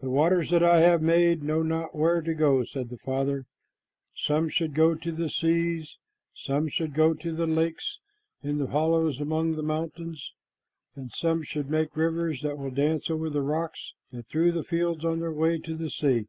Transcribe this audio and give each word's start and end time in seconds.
"The 0.00 0.10
waters 0.10 0.50
that 0.50 0.62
I 0.62 0.80
have 0.80 1.00
made 1.00 1.42
know 1.42 1.62
not 1.62 1.94
where 1.96 2.20
to 2.20 2.34
go," 2.34 2.64
said 2.64 2.90
the 2.90 2.98
Father. 2.98 3.46
"Some 4.14 4.50
should 4.50 4.74
go 4.74 4.94
to 4.96 5.10
the 5.10 5.30
seas, 5.30 5.96
some 6.34 6.68
should 6.68 6.92
go 6.92 7.14
to 7.14 7.32
the 7.34 7.46
lakes 7.46 7.98
in 8.42 8.58
the 8.58 8.66
hollows 8.66 9.22
among 9.22 9.52
the 9.54 9.62
mountains, 9.62 10.34
and 10.94 11.10
some 11.12 11.44
should 11.44 11.70
make 11.70 11.96
rivers 11.96 12.42
that 12.42 12.58
will 12.58 12.70
dance 12.70 13.08
over 13.08 13.30
the 13.30 13.40
rocks 13.40 13.94
and 14.12 14.26
through 14.28 14.52
the 14.52 14.64
fields 14.64 15.02
on 15.02 15.20
their 15.20 15.32
way 15.32 15.58
to 15.60 15.74
the 15.74 15.88
sea." 15.88 16.26